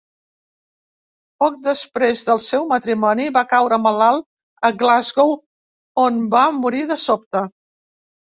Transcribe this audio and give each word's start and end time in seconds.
Poc 1.43 1.59
després 1.67 2.23
del 2.29 2.41
seu 2.45 2.65
matrimoni, 2.71 3.27
va 3.35 3.43
caure 3.51 3.79
malalt 3.83 4.25
a 4.71 4.73
Glasgow 4.81 5.35
on 6.07 6.19
va 6.39 6.43
morir 6.63 6.83
de 6.95 6.99
sobte. 7.05 7.47